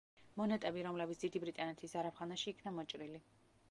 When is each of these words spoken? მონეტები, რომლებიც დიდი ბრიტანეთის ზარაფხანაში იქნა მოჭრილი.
მონეტები, 0.39 0.85
რომლებიც 0.87 1.21
დიდი 1.25 1.43
ბრიტანეთის 1.45 1.95
ზარაფხანაში 1.95 2.55
იქნა 2.57 2.79
მოჭრილი. 2.83 3.27